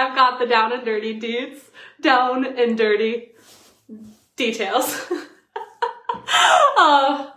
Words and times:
I've 0.00 0.14
got 0.14 0.38
the 0.38 0.46
down 0.46 0.72
and 0.72 0.82
dirty 0.82 1.14
dudes, 1.14 1.60
down 2.00 2.44
and 2.58 2.76
dirty 2.76 3.32
details. 4.34 5.06
uh, 6.78 7.30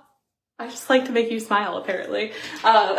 I 0.58 0.68
just 0.70 0.90
like 0.90 1.06
to 1.06 1.12
make 1.12 1.30
you 1.30 1.42
smile, 1.42 1.76
apparently. 1.76 2.32
Uh, 2.64 2.96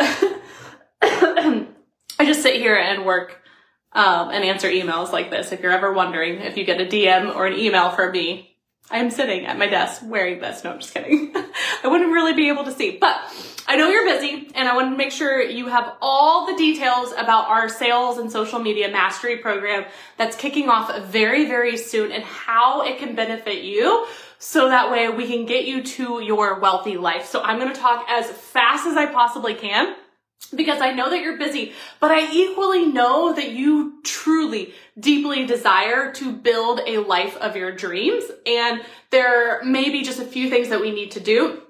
I 1.01 2.25
just 2.25 2.43
sit 2.43 2.57
here 2.57 2.75
and 2.75 3.05
work 3.05 3.41
um, 3.91 4.29
and 4.29 4.43
answer 4.43 4.69
emails 4.69 5.11
like 5.11 5.31
this. 5.31 5.51
If 5.51 5.61
you're 5.61 5.71
ever 5.71 5.91
wondering 5.91 6.41
if 6.41 6.57
you 6.57 6.63
get 6.63 6.79
a 6.79 6.85
DM 6.85 7.35
or 7.35 7.47
an 7.47 7.57
email 7.57 7.89
from 7.89 8.11
me, 8.11 8.57
I 8.91 8.99
am 8.99 9.09
sitting 9.09 9.47
at 9.47 9.57
my 9.57 9.65
desk 9.65 10.03
wearing 10.05 10.41
this. 10.41 10.63
No, 10.63 10.73
I'm 10.73 10.79
just 10.79 10.93
kidding. 10.93 11.33
I 11.83 11.87
wouldn't 11.87 12.11
really 12.11 12.33
be 12.33 12.49
able 12.49 12.65
to 12.65 12.71
see, 12.71 12.97
but 13.01 13.19
I 13.67 13.77
know 13.77 13.89
you're 13.89 14.05
busy 14.05 14.51
and 14.53 14.69
I 14.69 14.75
want 14.75 14.91
to 14.91 14.97
make 14.97 15.11
sure 15.11 15.41
you 15.41 15.67
have 15.67 15.95
all 15.99 16.45
the 16.45 16.55
details 16.55 17.11
about 17.13 17.47
our 17.47 17.67
sales 17.67 18.19
and 18.19 18.31
social 18.31 18.59
media 18.59 18.91
mastery 18.91 19.37
program 19.37 19.85
that's 20.17 20.35
kicking 20.35 20.69
off 20.69 20.95
very, 21.05 21.45
very 21.45 21.75
soon 21.75 22.11
and 22.11 22.23
how 22.23 22.83
it 22.83 22.99
can 22.99 23.15
benefit 23.15 23.63
you 23.63 24.05
so 24.37 24.69
that 24.69 24.91
way 24.91 25.09
we 25.09 25.25
can 25.25 25.47
get 25.47 25.65
you 25.65 25.81
to 25.81 26.21
your 26.21 26.59
wealthy 26.59 26.97
life. 26.97 27.25
So 27.25 27.41
I'm 27.41 27.59
going 27.59 27.73
to 27.73 27.79
talk 27.79 28.05
as 28.07 28.29
fast 28.29 28.85
as 28.85 28.97
I 28.97 29.07
possibly 29.07 29.55
can 29.55 29.95
because 30.53 30.79
I 30.79 30.91
know 30.91 31.09
that 31.09 31.21
you're 31.21 31.39
busy, 31.39 31.73
but 31.99 32.11
I 32.11 32.31
equally 32.31 32.85
know 32.85 33.33
that 33.33 33.49
you 33.49 33.99
truly, 34.03 34.75
deeply 34.99 35.47
desire 35.47 36.13
to 36.13 36.31
build 36.31 36.81
a 36.85 36.99
life 36.99 37.35
of 37.37 37.55
your 37.55 37.71
dreams. 37.71 38.25
And 38.45 38.81
there 39.09 39.63
may 39.63 39.89
be 39.89 40.03
just 40.03 40.19
a 40.19 40.25
few 40.25 40.51
things 40.51 40.69
that 40.69 40.81
we 40.81 40.91
need 40.91 41.11
to 41.11 41.19
do 41.19 41.63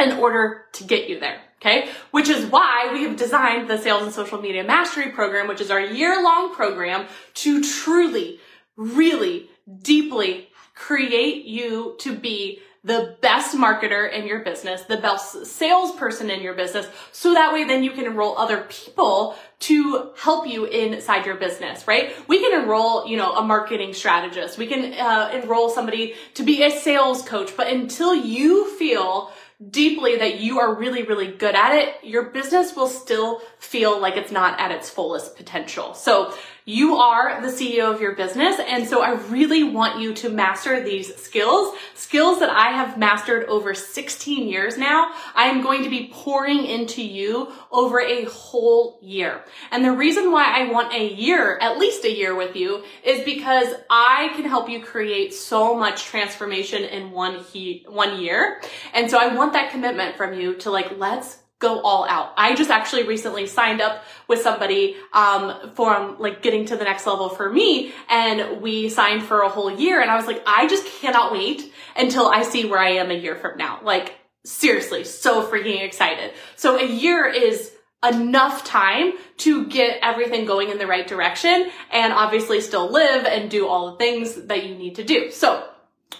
in 0.00 0.12
order 0.12 0.66
to 0.72 0.84
get 0.84 1.08
you 1.08 1.20
there. 1.20 1.40
Okay. 1.60 1.88
Which 2.10 2.28
is 2.28 2.44
why 2.46 2.90
we 2.92 3.04
have 3.04 3.16
designed 3.16 3.70
the 3.70 3.78
sales 3.78 4.02
and 4.02 4.12
social 4.12 4.40
media 4.40 4.64
mastery 4.64 5.10
program, 5.10 5.48
which 5.48 5.62
is 5.62 5.70
our 5.70 5.80
year 5.80 6.22
long 6.22 6.54
program 6.54 7.06
to 7.34 7.62
truly, 7.62 8.38
really 8.76 9.48
deeply 9.82 10.48
create 10.74 11.46
you 11.46 11.94
to 12.00 12.14
be 12.14 12.60
the 12.84 13.16
best 13.22 13.56
marketer 13.56 14.12
in 14.12 14.26
your 14.26 14.40
business, 14.40 14.82
the 14.82 14.98
best 14.98 15.46
salesperson 15.46 16.28
in 16.28 16.42
your 16.42 16.52
business. 16.52 16.86
So 17.12 17.32
that 17.32 17.50
way 17.50 17.64
then 17.64 17.82
you 17.82 17.92
can 17.92 18.04
enroll 18.04 18.36
other 18.36 18.66
people 18.68 19.36
to 19.60 20.10
help 20.18 20.46
you 20.46 20.66
inside 20.66 21.24
your 21.24 21.36
business, 21.36 21.88
right? 21.88 22.14
We 22.28 22.40
can 22.40 22.60
enroll, 22.60 23.06
you 23.06 23.16
know, 23.16 23.32
a 23.32 23.42
marketing 23.42 23.94
strategist. 23.94 24.58
We 24.58 24.66
can 24.66 24.92
uh, 24.92 25.30
enroll 25.32 25.70
somebody 25.70 26.12
to 26.34 26.42
be 26.42 26.62
a 26.62 26.70
sales 26.70 27.22
coach. 27.22 27.56
But 27.56 27.68
until 27.68 28.14
you 28.14 28.76
feel 28.76 29.32
deeply 29.70 30.16
that 30.16 30.40
you 30.40 30.58
are 30.60 30.74
really, 30.74 31.02
really 31.02 31.28
good 31.28 31.54
at 31.54 31.74
it, 31.74 31.94
your 32.02 32.30
business 32.30 32.74
will 32.74 32.88
still 32.88 33.40
feel 33.58 34.00
like 34.00 34.16
it's 34.16 34.32
not 34.32 34.58
at 34.60 34.70
its 34.70 34.90
fullest 34.90 35.36
potential. 35.36 35.94
So 35.94 36.34
you 36.66 36.96
are 36.96 37.42
the 37.42 37.48
CEO 37.48 37.92
of 37.92 38.00
your 38.00 38.14
business. 38.14 38.58
And 38.66 38.88
so 38.88 39.02
I 39.02 39.12
really 39.28 39.62
want 39.64 40.00
you 40.00 40.14
to 40.14 40.30
master 40.30 40.82
these 40.82 41.14
skills, 41.16 41.76
skills 41.94 42.40
that 42.40 42.48
I 42.48 42.70
have 42.70 42.96
mastered 42.96 43.44
over 43.48 43.74
16 43.74 44.48
years 44.48 44.78
now. 44.78 45.12
I 45.34 45.44
am 45.44 45.62
going 45.62 45.82
to 45.84 45.90
be 45.90 46.10
pouring 46.12 46.64
into 46.64 47.02
you 47.02 47.52
over 47.70 48.00
a 48.00 48.24
whole 48.24 48.98
year. 49.02 49.44
And 49.70 49.84
the 49.84 49.92
reason 49.92 50.32
why 50.32 50.44
I 50.58 50.72
want 50.72 50.94
a 50.94 51.06
year, 51.14 51.58
at 51.60 51.78
least 51.78 52.04
a 52.04 52.10
year 52.10 52.34
with 52.34 52.56
you, 52.56 52.82
is 53.04 53.22
because 53.24 53.74
I 53.90 54.30
can 54.34 54.46
help 54.46 54.70
you 54.70 54.82
create 54.82 55.34
so 55.34 55.74
much 55.74 56.04
transformation 56.04 56.84
in 56.84 57.10
one 57.10 57.40
he, 57.40 57.84
one 57.86 58.20
year. 58.20 58.62
And 58.94 59.10
so 59.10 59.18
I 59.18 59.34
want 59.34 59.52
that 59.52 59.70
commitment 59.70 60.16
from 60.16 60.32
you 60.32 60.54
to 60.56 60.70
like, 60.70 60.96
let's 60.96 61.43
go 61.64 61.80
all 61.80 62.06
out. 62.06 62.34
I 62.36 62.54
just 62.54 62.70
actually 62.70 63.04
recently 63.04 63.46
signed 63.46 63.80
up 63.80 64.04
with 64.28 64.42
somebody 64.42 64.96
um, 65.12 65.72
for 65.74 66.14
like 66.18 66.42
getting 66.42 66.66
to 66.66 66.76
the 66.76 66.84
next 66.84 67.06
level 67.06 67.30
for 67.30 67.50
me, 67.50 67.92
and 68.10 68.60
we 68.60 68.90
signed 68.90 69.22
for 69.22 69.40
a 69.40 69.48
whole 69.48 69.70
year. 69.70 70.00
And 70.00 70.10
I 70.10 70.16
was 70.16 70.26
like, 70.26 70.42
I 70.46 70.68
just 70.68 70.86
cannot 71.00 71.32
wait 71.32 71.72
until 71.96 72.28
I 72.28 72.42
see 72.42 72.66
where 72.66 72.78
I 72.78 72.90
am 72.90 73.10
a 73.10 73.14
year 73.14 73.36
from 73.36 73.56
now. 73.56 73.80
Like 73.82 74.14
seriously, 74.44 75.04
so 75.04 75.42
freaking 75.46 75.82
excited. 75.82 76.34
So 76.56 76.78
a 76.78 76.86
year 76.86 77.26
is 77.26 77.72
enough 78.06 78.64
time 78.64 79.14
to 79.38 79.66
get 79.66 79.98
everything 80.02 80.44
going 80.44 80.68
in 80.68 80.76
the 80.76 80.86
right 80.86 81.06
direction 81.06 81.70
and 81.90 82.12
obviously 82.12 82.60
still 82.60 82.92
live 82.92 83.24
and 83.24 83.50
do 83.50 83.66
all 83.66 83.92
the 83.92 83.96
things 83.96 84.34
that 84.34 84.66
you 84.66 84.74
need 84.74 84.96
to 84.96 85.04
do. 85.04 85.30
So 85.30 85.66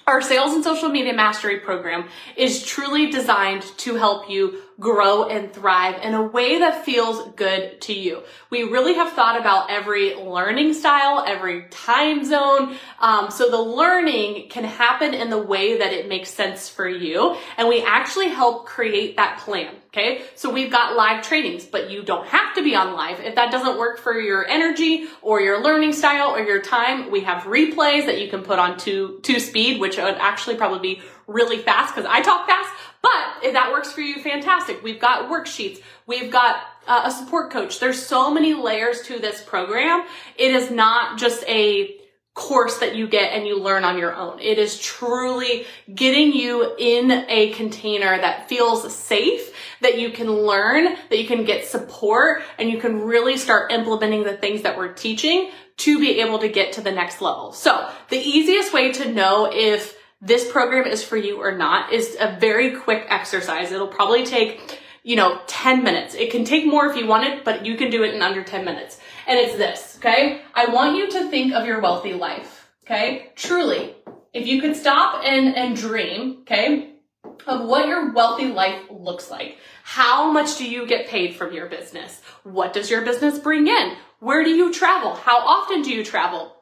our 0.07 0.21
sales 0.21 0.53
and 0.55 0.63
social 0.63 0.89
media 0.89 1.15
mastery 1.15 1.61
program 1.61 2.09
is 2.37 2.65
truly 2.65 3.11
designed 3.11 3.63
to 3.79 3.95
help 3.95 4.29
you 4.29 4.61
grow 4.81 5.29
and 5.29 5.53
thrive 5.53 6.03
in 6.03 6.15
a 6.15 6.23
way 6.23 6.59
that 6.59 6.85
feels 6.85 7.31
good 7.37 7.81
to 7.83 7.93
you. 7.93 8.23
We 8.51 8.65
really 8.65 8.95
have 8.95 9.13
thought 9.13 9.41
about 9.41 9.71
every 9.71 10.15
learning 10.17 10.75
style, 10.75 11.25
every 11.27 11.67
time 11.71 12.25
zone. 12.25 12.77
Um, 12.99 13.31
so 13.31 13.51
the 13.51 13.61
learning 13.61 14.49
can 14.49 14.65
happen 14.65 15.15
in 15.15 15.31
the 15.31 15.39
way 15.39 15.79
that 15.79 15.93
it 15.93 16.09
makes 16.09 16.31
sense 16.31 16.69
for 16.69 16.89
you. 16.89 17.37
And 17.57 17.69
we 17.69 17.83
actually 17.83 18.29
help 18.29 18.67
create 18.67 19.17
that 19.17 19.39
plan. 19.39 19.75
Okay. 19.89 20.23
So 20.35 20.51
we've 20.51 20.73
got 20.73 20.97
live 20.97 21.23
trainings, 21.23 21.65
but 21.65 21.89
you 21.89 22.03
don't 22.03 22.27
have 22.27 22.57
to 22.57 22.65
be 22.65 22.75
on 22.75 22.95
live. 22.95 23.21
If 23.21 23.37
that 23.37 23.53
doesn't 23.53 23.79
work 23.79 24.01
for 24.01 24.19
your 24.19 24.45
energy 24.45 25.07
or 25.23 25.41
your 25.41 25.63
learning 25.63 25.93
style 25.93 26.35
or 26.35 26.41
your 26.41 26.61
time, 26.61 27.13
we 27.13 27.21
have 27.21 27.45
replays 27.45 28.07
that 28.07 28.21
you 28.21 28.29
can 28.29 28.43
put 28.43 28.59
on 28.59 28.77
two, 28.77 29.21
two 29.23 29.39
speed, 29.39 29.81
which 29.81 29.97
would 29.97 30.17
actually 30.17 30.57
probably 30.57 30.97
be 30.97 31.03
really 31.29 31.59
fast 31.59 31.95
because 31.95 32.11
I 32.11 32.23
talk 32.23 32.47
fast, 32.47 32.71
but 33.03 33.45
if 33.45 33.53
that 33.53 33.71
works 33.71 33.84
for 33.95 34.01
you, 34.01 34.21
fantastic. 34.21 34.83
We've 34.83 35.01
got 35.01 35.31
worksheets. 35.31 35.81
We've 36.07 36.31
got 36.31 36.57
uh, 36.87 37.03
a 37.05 37.11
support 37.11 37.51
coach. 37.51 37.81
There's 37.81 38.05
so 38.05 38.33
many 38.33 38.55
layers 38.55 39.03
to 39.03 39.19
this 39.19 39.43
program. 39.43 40.05
It 40.37 40.55
is 40.55 40.71
not 40.71 41.19
just 41.19 41.45
a 41.49 41.97
course 42.35 42.79
that 42.79 42.97
you 42.97 43.07
get 43.07 43.33
and 43.33 43.47
you 43.47 43.61
learn 43.61 43.85
on 43.85 43.97
your 43.97 44.15
own. 44.15 44.41
It 44.41 44.59
is 44.59 44.81
truly 44.81 45.67
getting 45.95 46.33
you 46.33 46.75
in 46.77 47.11
a 47.29 47.53
container 47.53 48.19
that 48.19 48.49
feels 48.49 48.93
safe, 48.95 49.55
that 49.81 50.01
you 50.01 50.11
can 50.11 50.29
learn, 50.29 50.97
that 51.11 51.19
you 51.19 51.29
can 51.29 51.45
get 51.45 51.65
support, 51.65 52.43
and 52.59 52.69
you 52.69 52.79
can 52.81 53.01
really 53.03 53.37
start 53.37 53.71
implementing 53.71 54.25
the 54.25 54.37
things 54.37 54.63
that 54.63 54.77
we're 54.77 54.93
teaching 54.93 55.53
to 55.77 56.01
be 56.01 56.21
able 56.21 56.41
to 56.41 56.49
get 56.49 56.73
to 56.73 56.81
the 56.81 56.91
next 56.91 57.21
level. 57.21 57.53
So 57.53 57.89
the 58.11 58.19
easiest 58.19 58.73
way 58.73 58.93
to 58.93 59.13
know 59.13 59.49
if 59.53 59.97
this 60.25 60.51
program 60.51 60.87
is 60.87 61.05
for 61.05 61.19
you 61.19 61.41
or 61.41 61.53
not 61.53 61.93
is 61.93 62.17
a 62.19 62.37
very 62.41 62.77
quick 62.77 63.07
exercise. 63.11 63.71
It'll 63.71 63.87
probably 63.87 64.25
take, 64.25 64.81
you 65.03 65.17
know, 65.17 65.41
10 65.47 65.85
minutes. 65.85 66.15
It 66.15 66.31
can 66.31 66.45
take 66.45 66.67
more 66.67 66.87
if 66.87 66.97
you 66.97 67.07
want 67.07 67.27
it, 67.27 67.45
but 67.45 67.67
you 67.67 67.77
can 67.77 67.91
do 67.91 68.03
it 68.05 68.15
in 68.15 68.23
under 68.23 68.43
10 68.43 68.65
minutes. 68.65 68.99
And 69.27 69.39
it's 69.39 69.57
this, 69.57 69.97
okay? 69.99 70.41
I 70.55 70.67
want 70.67 70.97
you 70.97 71.11
to 71.11 71.31
think 71.31 71.53
of 71.53 71.67
your 71.67 71.81
wealthy 71.81 72.15
life, 72.15 72.71
okay? 72.85 73.33
Truly, 73.37 73.95
if 74.33 74.47
you 74.47 74.63
could 74.63 74.77
stop 74.77 75.23
and, 75.23 75.55
and 75.55 75.77
dream, 75.77 76.39
okay, 76.41 76.95
of 77.47 77.67
what 77.67 77.87
your 77.87 78.13
wealthy 78.13 78.47
life 78.47 78.81
looks 78.91 79.31
like. 79.31 79.59
How 79.83 80.31
much 80.33 80.57
do 80.57 80.69
you 80.69 80.87
get 80.87 81.09
paid 81.09 81.37
from 81.37 81.53
your 81.53 81.67
business? 81.67 82.23
What 82.43 82.73
does 82.73 82.91
your 82.91 83.03
business 83.03 83.39
bring 83.39 83.67
in? 83.69 83.97
Where 84.21 84.43
do 84.43 84.51
you 84.51 84.73
travel? 84.73 85.15
How 85.15 85.39
often 85.39 85.83
do 85.83 85.91
you 85.91 86.03
travel? 86.03 86.57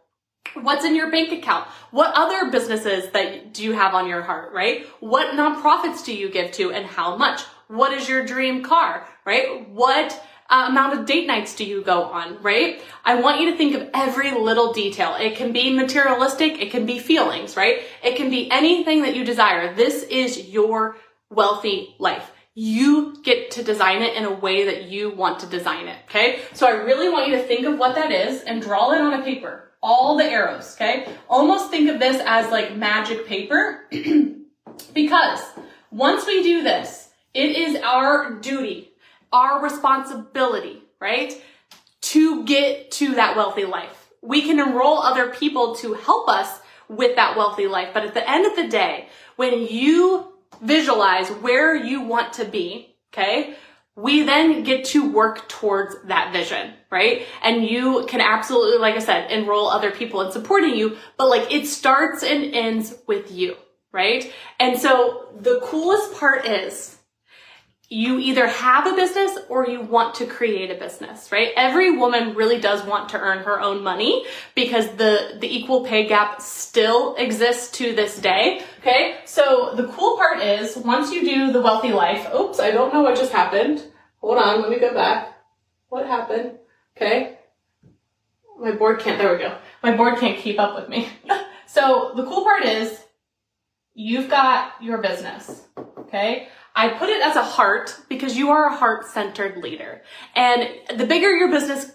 What's 0.54 0.84
in 0.84 0.94
your 0.94 1.10
bank 1.10 1.32
account? 1.32 1.66
What 1.90 2.12
other 2.14 2.50
businesses 2.50 3.10
that 3.12 3.54
do 3.54 3.64
you 3.64 3.72
have 3.72 3.94
on 3.94 4.06
your 4.06 4.22
heart, 4.22 4.52
right? 4.52 4.86
What 5.00 5.34
nonprofits 5.34 6.04
do 6.04 6.14
you 6.14 6.30
give 6.30 6.52
to 6.52 6.72
and 6.72 6.86
how 6.86 7.16
much? 7.16 7.42
What 7.68 7.92
is 7.92 8.08
your 8.08 8.24
dream 8.24 8.62
car, 8.62 9.06
right? 9.24 9.68
What 9.70 10.22
uh, 10.50 10.66
amount 10.68 10.98
of 10.98 11.06
date 11.06 11.26
nights 11.26 11.56
do 11.56 11.64
you 11.64 11.82
go 11.82 12.04
on, 12.04 12.42
right? 12.42 12.82
I 13.04 13.14
want 13.14 13.40
you 13.40 13.50
to 13.50 13.56
think 13.56 13.74
of 13.74 13.88
every 13.94 14.30
little 14.30 14.74
detail. 14.74 15.16
It 15.18 15.36
can 15.36 15.52
be 15.52 15.72
materialistic, 15.72 16.60
it 16.60 16.70
can 16.70 16.84
be 16.84 16.98
feelings, 16.98 17.56
right? 17.56 17.82
It 18.02 18.16
can 18.16 18.28
be 18.28 18.50
anything 18.50 19.02
that 19.02 19.16
you 19.16 19.24
desire. 19.24 19.74
This 19.74 20.02
is 20.02 20.48
your 20.48 20.96
wealthy 21.30 21.96
life. 21.98 22.30
You 22.54 23.16
get 23.22 23.52
to 23.52 23.62
design 23.62 24.02
it 24.02 24.14
in 24.14 24.26
a 24.26 24.34
way 24.34 24.66
that 24.66 24.82
you 24.82 25.10
want 25.10 25.40
to 25.40 25.46
design 25.46 25.88
it, 25.88 25.96
okay? 26.10 26.40
So 26.52 26.66
I 26.66 26.72
really 26.72 27.08
want 27.08 27.28
you 27.28 27.36
to 27.36 27.42
think 27.42 27.64
of 27.64 27.78
what 27.78 27.94
that 27.94 28.12
is 28.12 28.42
and 28.42 28.60
draw 28.60 28.92
it 28.92 29.00
on 29.00 29.14
a 29.14 29.24
paper 29.24 29.71
all 29.82 30.16
the 30.16 30.24
arrows, 30.24 30.74
okay? 30.76 31.08
Almost 31.28 31.70
think 31.70 31.90
of 31.90 31.98
this 31.98 32.22
as 32.24 32.50
like 32.50 32.76
magic 32.76 33.26
paper 33.26 33.84
because 34.94 35.40
once 35.90 36.26
we 36.26 36.42
do 36.42 36.62
this, 36.62 37.10
it 37.34 37.56
is 37.56 37.76
our 37.82 38.34
duty, 38.40 38.92
our 39.32 39.62
responsibility, 39.62 40.82
right? 41.00 41.34
To 42.02 42.44
get 42.44 42.90
to 42.92 43.14
that 43.16 43.36
wealthy 43.36 43.64
life. 43.64 44.10
We 44.22 44.42
can 44.42 44.60
enroll 44.60 44.98
other 44.98 45.30
people 45.30 45.74
to 45.76 45.94
help 45.94 46.28
us 46.28 46.60
with 46.88 47.16
that 47.16 47.36
wealthy 47.36 47.66
life. 47.66 47.88
But 47.92 48.04
at 48.04 48.14
the 48.14 48.28
end 48.28 48.46
of 48.46 48.54
the 48.54 48.68
day, 48.68 49.08
when 49.36 49.66
you 49.66 50.32
visualize 50.60 51.28
where 51.28 51.74
you 51.74 52.02
want 52.02 52.34
to 52.34 52.44
be, 52.44 52.94
okay, 53.12 53.56
we 53.96 54.22
then 54.22 54.62
get 54.62 54.86
to 54.86 55.10
work 55.10 55.48
towards 55.48 55.96
that 56.06 56.32
vision, 56.32 56.72
right? 56.90 57.26
And 57.42 57.64
you 57.64 58.06
can 58.08 58.20
absolutely, 58.20 58.78
like 58.78 58.94
I 58.94 59.00
said, 59.00 59.30
enroll 59.30 59.68
other 59.68 59.90
people 59.90 60.22
in 60.22 60.32
supporting 60.32 60.74
you, 60.74 60.96
but 61.18 61.28
like 61.28 61.52
it 61.52 61.66
starts 61.66 62.22
and 62.22 62.54
ends 62.54 62.94
with 63.06 63.30
you, 63.30 63.56
right? 63.92 64.32
And 64.58 64.78
so 64.78 65.28
the 65.38 65.60
coolest 65.62 66.14
part 66.14 66.46
is 66.46 66.96
you 67.92 68.18
either 68.18 68.46
have 68.46 68.86
a 68.86 68.96
business 68.96 69.36
or 69.50 69.66
you 69.66 69.82
want 69.82 70.14
to 70.14 70.24
create 70.24 70.70
a 70.70 70.74
business, 70.74 71.30
right? 71.30 71.50
Every 71.54 71.90
woman 71.90 72.34
really 72.34 72.58
does 72.58 72.82
want 72.86 73.10
to 73.10 73.20
earn 73.20 73.40
her 73.40 73.60
own 73.60 73.82
money 73.82 74.24
because 74.54 74.88
the, 74.92 75.36
the 75.38 75.54
equal 75.54 75.84
pay 75.84 76.06
gap 76.06 76.40
still 76.40 77.14
exists 77.16 77.70
to 77.72 77.94
this 77.94 78.18
day. 78.18 78.64
Okay. 78.82 79.18
So 79.24 79.74
the 79.76 79.86
cool 79.88 80.16
part 80.16 80.40
is 80.40 80.76
once 80.76 81.12
you 81.12 81.20
do 81.20 81.52
the 81.52 81.62
wealthy 81.62 81.92
life, 81.92 82.26
oops, 82.34 82.58
I 82.58 82.72
don't 82.72 82.92
know 82.92 83.02
what 83.02 83.16
just 83.16 83.30
happened. 83.30 83.80
Hold 84.20 84.38
on. 84.38 84.60
Let 84.60 84.70
me 84.70 84.80
go 84.80 84.92
back. 84.92 85.36
What 85.88 86.06
happened? 86.06 86.58
Okay. 86.96 87.38
My 88.58 88.72
board 88.72 88.98
can't, 88.98 89.18
there 89.18 89.32
we 89.32 89.38
go. 89.38 89.56
My 89.84 89.96
board 89.96 90.18
can't 90.18 90.38
keep 90.38 90.58
up 90.58 90.74
with 90.74 90.88
me. 90.88 91.08
so 91.66 92.12
the 92.16 92.24
cool 92.24 92.42
part 92.42 92.64
is 92.64 92.98
you've 93.94 94.28
got 94.28 94.72
your 94.82 94.98
business. 94.98 95.62
Okay. 95.98 96.48
I 96.74 96.88
put 96.88 97.08
it 97.08 97.22
as 97.24 97.36
a 97.36 97.42
heart 97.42 97.96
because 98.08 98.36
you 98.36 98.50
are 98.50 98.66
a 98.66 98.76
heart 98.76 99.06
centered 99.06 99.58
leader. 99.58 100.02
And 100.34 100.68
the 100.96 101.06
bigger 101.06 101.30
your 101.30 101.50
business 101.50 101.92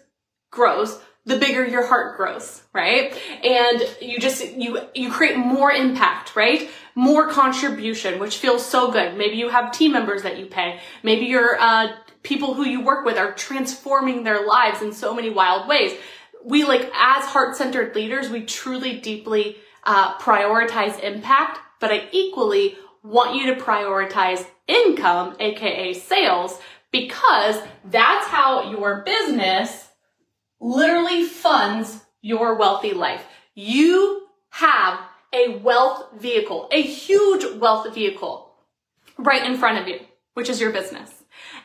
grows, 0.51 1.01
the 1.27 1.37
bigger 1.37 1.65
your 1.65 1.85
heart 1.85 2.17
grows, 2.17 2.63
right? 2.73 3.13
And 3.43 3.83
you 4.01 4.17
just, 4.17 4.55
you, 4.55 4.79
you 4.95 5.11
create 5.11 5.37
more 5.37 5.71
impact, 5.71 6.35
right? 6.35 6.69
More 6.95 7.29
contribution, 7.29 8.17
which 8.17 8.37
feels 8.37 8.65
so 8.65 8.91
good. 8.91 9.17
Maybe 9.17 9.35
you 9.35 9.49
have 9.49 9.71
team 9.71 9.91
members 9.91 10.23
that 10.23 10.39
you 10.39 10.45
pay. 10.45 10.79
Maybe 11.03 11.25
your, 11.25 11.59
uh, 11.59 11.89
people 12.23 12.53
who 12.53 12.65
you 12.65 12.81
work 12.81 13.05
with 13.05 13.17
are 13.17 13.33
transforming 13.33 14.23
their 14.23 14.45
lives 14.45 14.81
in 14.81 14.93
so 14.93 15.13
many 15.13 15.29
wild 15.29 15.67
ways. 15.67 15.91
We 16.43 16.63
like, 16.63 16.89
as 16.95 17.25
heart-centered 17.25 17.93
leaders, 17.93 18.29
we 18.29 18.43
truly 18.45 18.99
deeply, 18.99 19.57
uh, 19.83 20.17
prioritize 20.17 20.99
impact, 21.01 21.59
but 21.79 21.91
I 21.91 22.07
equally 22.11 22.77
want 23.03 23.35
you 23.35 23.53
to 23.53 23.61
prioritize 23.61 24.45
income, 24.67 25.35
aka 25.39 25.93
sales, 25.93 26.59
because 26.91 27.61
that's 27.85 28.27
how 28.27 28.71
your 28.71 29.03
business 29.05 29.86
literally 30.59 31.23
funds 31.23 32.03
your 32.21 32.55
wealthy 32.55 32.93
life. 32.93 33.23
You 33.55 34.27
have 34.49 34.99
a 35.33 35.57
wealth 35.57 36.09
vehicle, 36.19 36.69
a 36.71 36.81
huge 36.81 37.45
wealth 37.59 37.93
vehicle 37.93 38.51
right 39.17 39.45
in 39.45 39.57
front 39.57 39.79
of 39.79 39.87
you, 39.87 39.99
which 40.33 40.49
is 40.49 40.59
your 40.59 40.71
business. 40.71 41.11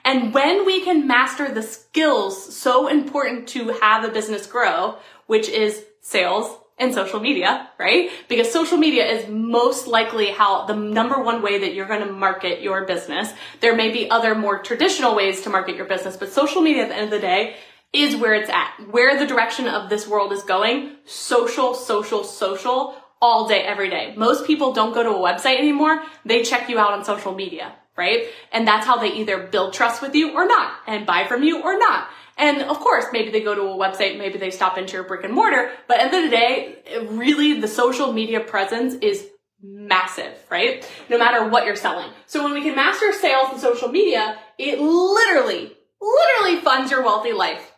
And 0.05 0.35
when 0.35 0.67
we 0.67 0.85
can 0.85 1.06
master 1.06 1.53
the 1.53 1.62
skills 1.62 2.56
so 2.56 2.89
important 2.89 3.49
to 3.50 3.69
have 3.69 4.05
a 4.05 4.11
business 4.11 4.47
grow, 4.47 4.97
which 5.27 5.49
is 5.49 5.85
sales, 6.00 6.59
and 6.79 6.93
social 6.93 7.21
media, 7.21 7.69
right? 7.79 8.11
Because 8.29 8.50
social 8.50 8.77
media 8.77 9.06
is 9.06 9.29
most 9.29 9.87
likely 9.87 10.31
how 10.31 10.67
the 10.67 10.75
number 10.75 11.23
one 11.23 11.41
way 11.41 11.59
that 11.59 11.75
you're 11.75 11.87
going 11.87 12.05
to 12.05 12.12
market 12.12 12.61
your 12.61 12.85
business. 12.87 13.33
There 13.61 13.77
may 13.77 13.93
be 13.93 14.11
other 14.11 14.35
more 14.35 14.59
traditional 14.59 15.15
ways 15.15 15.43
to 15.43 15.50
market 15.50 15.77
your 15.77 15.85
business, 15.85 16.17
but 16.17 16.33
social 16.33 16.61
media 16.61 16.83
at 16.83 16.89
the 16.89 16.97
end 16.97 17.05
of 17.05 17.11
the 17.11 17.21
day 17.21 17.56
is 17.93 18.17
where 18.17 18.35
it's 18.35 18.50
at. 18.50 18.73
Where 18.91 19.19
the 19.19 19.27
direction 19.27 19.69
of 19.69 19.91
this 19.91 20.06
world 20.06 20.33
is 20.33 20.43
going, 20.43 20.97
social, 21.05 21.75
social, 21.75 22.25
social, 22.25 22.97
all 23.21 23.47
day, 23.47 23.62
every 23.62 23.89
day. 23.89 24.15
Most 24.17 24.47
people 24.47 24.73
don't 24.73 24.93
go 24.93 25.03
to 25.03 25.11
a 25.11 25.15
website 25.15 25.59
anymore. 25.59 26.03
They 26.25 26.43
check 26.43 26.69
you 26.69 26.79
out 26.79 26.93
on 26.93 27.05
social 27.05 27.33
media, 27.33 27.73
right? 27.97 28.27
And 28.50 28.67
that's 28.67 28.85
how 28.85 28.99
they 28.99 29.12
either 29.12 29.47
build 29.47 29.73
trust 29.73 30.03
with 30.03 30.15
you 30.15 30.33
or 30.33 30.47
not 30.47 30.75
and 30.89 31.06
buy 31.06 31.27
from 31.27 31.44
you 31.44 31.62
or 31.62 31.79
not. 31.79 32.09
And 32.37 32.62
of 32.62 32.81
course, 32.81 33.05
maybe 33.12 33.31
they 33.31 33.43
go 33.43 33.55
to 33.55 33.62
a 33.62 33.77
website, 33.77 34.19
maybe 34.19 34.39
they 34.39 34.50
stop 34.50 34.77
into 34.77 34.94
your 34.94 35.05
brick 35.05 35.23
and 35.23 35.33
mortar, 35.33 35.71
but 35.87 36.00
at 36.00 36.11
the 36.11 36.17
end 36.17 36.25
of 36.25 36.31
the 36.31 36.37
day, 36.37 37.06
really 37.11 37.61
the 37.61 37.69
social 37.69 38.12
media 38.12 38.41
presence 38.41 38.94
is 38.94 39.29
massive, 39.62 40.33
right? 40.50 40.89
No 41.09 41.19
matter 41.19 41.47
what 41.49 41.67
you're 41.67 41.77
selling. 41.77 42.11
So 42.27 42.43
when 42.43 42.55
we 42.55 42.62
can 42.62 42.75
master 42.75 43.12
sales 43.12 43.50
and 43.53 43.61
social 43.61 43.89
media, 43.89 44.39
it 44.59 44.81
literally, 44.81 45.77
literally 46.00 46.61
funds 46.62 46.91
your 46.91 47.05
wealthy 47.05 47.33
life 47.33 47.71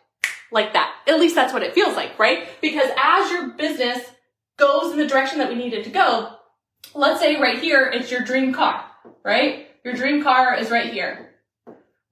like 0.55 0.73
that. 0.73 0.95
At 1.07 1.19
least 1.19 1.35
that's 1.35 1.53
what 1.53 1.61
it 1.61 1.75
feels 1.75 1.95
like, 1.95 2.17
right? 2.17 2.47
Because 2.61 2.89
as 2.97 3.29
your 3.29 3.49
business 3.49 3.99
goes 4.57 4.91
in 4.91 4.97
the 4.97 5.05
direction 5.05 5.37
that 5.39 5.49
we 5.49 5.55
need 5.55 5.73
it 5.73 5.83
to 5.83 5.91
go, 5.91 6.35
let's 6.95 7.19
say 7.19 7.39
right 7.39 7.59
here, 7.59 7.85
it's 7.93 8.09
your 8.09 8.21
dream 8.21 8.53
car, 8.53 8.83
right? 9.23 9.67
Your 9.83 9.93
dream 9.93 10.23
car 10.23 10.55
is 10.55 10.71
right 10.71 10.91
here. 10.91 11.29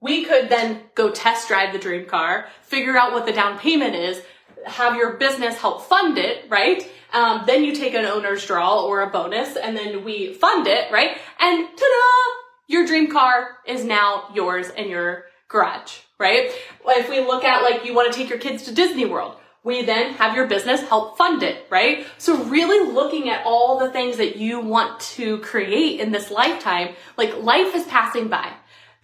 We 0.00 0.26
could 0.26 0.50
then 0.50 0.82
go 0.94 1.10
test 1.10 1.48
drive 1.48 1.72
the 1.72 1.78
dream 1.78 2.06
car, 2.06 2.46
figure 2.62 2.96
out 2.96 3.12
what 3.12 3.26
the 3.26 3.32
down 3.32 3.58
payment 3.58 3.96
is, 3.96 4.22
have 4.66 4.96
your 4.96 5.14
business 5.14 5.58
help 5.58 5.82
fund 5.82 6.18
it, 6.18 6.48
right? 6.50 6.88
Um, 7.12 7.44
then 7.46 7.64
you 7.64 7.74
take 7.74 7.94
an 7.94 8.04
owner's 8.04 8.44
draw 8.46 8.84
or 8.84 9.02
a 9.02 9.10
bonus 9.10 9.56
and 9.56 9.76
then 9.76 10.04
we 10.04 10.34
fund 10.34 10.66
it, 10.66 10.92
right? 10.92 11.16
And 11.40 11.66
ta-da! 11.66 12.34
Your 12.66 12.86
dream 12.86 13.10
car 13.10 13.58
is 13.66 13.84
now 13.84 14.30
yours 14.34 14.70
in 14.70 14.88
your 14.88 15.24
garage, 15.48 15.98
right? 16.18 16.50
If 16.86 17.08
we 17.08 17.20
look 17.20 17.44
at 17.44 17.62
like 17.62 17.84
you 17.84 17.94
want 17.94 18.12
to 18.12 18.18
take 18.18 18.28
your 18.28 18.38
kids 18.38 18.64
to 18.64 18.74
Disney 18.74 19.04
World, 19.04 19.36
we 19.62 19.82
then 19.82 20.12
have 20.14 20.36
your 20.36 20.46
business 20.46 20.82
help 20.82 21.16
fund 21.16 21.42
it, 21.42 21.66
right? 21.70 22.06
So 22.18 22.44
really 22.44 22.92
looking 22.92 23.30
at 23.30 23.46
all 23.46 23.78
the 23.78 23.90
things 23.90 24.18
that 24.18 24.36
you 24.36 24.60
want 24.60 25.00
to 25.00 25.38
create 25.38 26.00
in 26.00 26.12
this 26.12 26.30
lifetime, 26.30 26.94
like 27.16 27.42
life 27.42 27.74
is 27.74 27.84
passing 27.84 28.28
by 28.28 28.52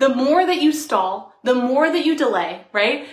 the 0.00 0.08
more 0.08 0.44
that 0.44 0.60
you 0.60 0.72
stall, 0.72 1.34
the 1.44 1.54
more 1.54 1.88
that 1.88 2.04
you 2.04 2.16
delay, 2.16 2.64
right? 2.72 3.06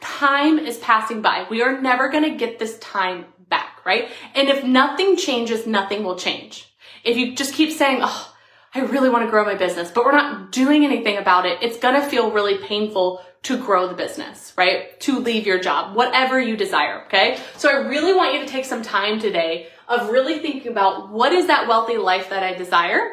Time 0.00 0.58
is 0.58 0.76
passing 0.78 1.22
by. 1.22 1.46
We 1.50 1.62
are 1.62 1.80
never 1.80 2.08
going 2.10 2.24
to 2.24 2.36
get 2.36 2.58
this 2.58 2.78
time 2.78 3.24
back, 3.48 3.84
right? 3.84 4.10
And 4.34 4.48
if 4.48 4.62
nothing 4.62 5.16
changes, 5.16 5.66
nothing 5.66 6.04
will 6.04 6.16
change. 6.16 6.72
If 7.02 7.16
you 7.16 7.34
just 7.34 7.54
keep 7.54 7.72
saying, 7.72 8.00
oh, 8.02 8.34
I 8.78 8.82
really 8.82 9.08
want 9.08 9.24
to 9.24 9.30
grow 9.30 9.44
my 9.44 9.54
business, 9.54 9.90
but 9.90 10.04
we're 10.04 10.12
not 10.12 10.52
doing 10.52 10.84
anything 10.84 11.16
about 11.16 11.46
it, 11.46 11.62
it's 11.62 11.78
going 11.78 12.00
to 12.00 12.06
feel 12.06 12.30
really 12.30 12.58
painful 12.58 13.20
to 13.42 13.56
grow 13.56 13.88
the 13.88 13.94
business, 13.94 14.52
right? 14.56 14.98
To 15.00 15.18
leave 15.18 15.46
your 15.46 15.60
job, 15.60 15.96
whatever 15.96 16.40
you 16.40 16.56
desire, 16.56 17.04
okay? 17.06 17.38
So 17.56 17.68
I 17.68 17.88
really 17.88 18.12
want 18.12 18.34
you 18.34 18.40
to 18.40 18.46
take 18.46 18.64
some 18.64 18.82
time 18.82 19.20
today 19.20 19.68
of 19.88 20.10
really 20.10 20.38
thinking 20.38 20.70
about 20.70 21.10
what 21.10 21.32
is 21.32 21.46
that 21.46 21.66
wealthy 21.66 21.96
life 21.96 22.30
that 22.30 22.42
I 22.42 22.54
desire? 22.54 23.12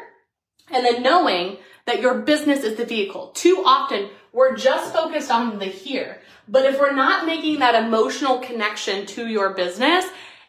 And 0.70 0.84
then 0.84 1.02
knowing 1.02 1.58
that 1.86 2.00
your 2.00 2.20
business 2.20 2.64
is 2.64 2.76
the 2.76 2.84
vehicle. 2.84 3.28
Too 3.28 3.62
often, 3.64 4.10
we're 4.32 4.56
just 4.56 4.92
focused 4.92 5.30
on 5.30 5.58
the 5.58 5.66
here. 5.66 6.20
But 6.48 6.64
if 6.64 6.78
we're 6.78 6.92
not 6.92 7.26
making 7.26 7.60
that 7.60 7.74
emotional 7.74 8.38
connection 8.38 9.06
to 9.06 9.26
your 9.26 9.54
business, 9.54 10.04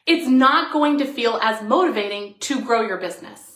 it's 0.06 0.28
not 0.28 0.74
going 0.74 0.98
to 1.00 1.06
feel 1.06 1.40
as 1.42 1.62
motivating 1.64 2.36
to 2.42 2.62
grow 2.62 2.82
your 2.82 2.98
business. 2.98 3.47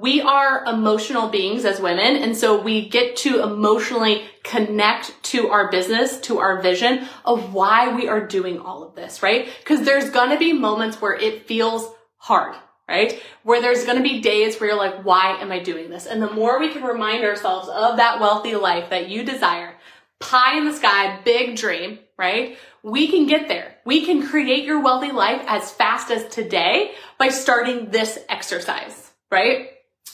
We 0.00 0.22
are 0.22 0.64
emotional 0.64 1.28
beings 1.28 1.64
as 1.64 1.80
women, 1.80 2.16
and 2.16 2.36
so 2.36 2.60
we 2.60 2.88
get 2.88 3.16
to 3.18 3.42
emotionally 3.42 4.24
connect 4.44 5.22
to 5.24 5.48
our 5.48 5.70
business, 5.70 6.18
to 6.20 6.38
our 6.38 6.62
vision 6.62 7.06
of 7.24 7.52
why 7.52 7.94
we 7.94 8.08
are 8.08 8.26
doing 8.26 8.58
all 8.58 8.82
of 8.82 8.94
this, 8.94 9.22
right? 9.22 9.48
Because 9.58 9.82
there's 9.84 10.08
gonna 10.10 10.38
be 10.38 10.52
moments 10.52 11.00
where 11.00 11.14
it 11.14 11.46
feels 11.46 11.92
hard 12.16 12.56
right? 12.90 13.22
Where 13.44 13.62
there's 13.62 13.84
going 13.84 13.98
to 13.98 14.02
be 14.02 14.20
days 14.20 14.58
where 14.58 14.70
you're 14.70 14.76
like, 14.76 15.04
why 15.04 15.40
am 15.40 15.52
I 15.52 15.60
doing 15.60 15.90
this? 15.90 16.06
And 16.06 16.20
the 16.20 16.30
more 16.30 16.58
we 16.58 16.72
can 16.72 16.82
remind 16.82 17.24
ourselves 17.24 17.68
of 17.68 17.98
that 17.98 18.18
wealthy 18.18 18.56
life 18.56 18.90
that 18.90 19.08
you 19.08 19.24
desire, 19.24 19.76
pie 20.18 20.58
in 20.58 20.64
the 20.64 20.74
sky, 20.74 21.20
big 21.24 21.56
dream, 21.56 22.00
right? 22.18 22.58
We 22.82 23.06
can 23.06 23.26
get 23.26 23.46
there. 23.46 23.76
We 23.86 24.04
can 24.04 24.26
create 24.26 24.64
your 24.64 24.80
wealthy 24.80 25.12
life 25.12 25.42
as 25.46 25.70
fast 25.70 26.10
as 26.10 26.26
today 26.28 26.92
by 27.16 27.28
starting 27.28 27.90
this 27.90 28.18
exercise, 28.28 29.12
right? 29.30 29.68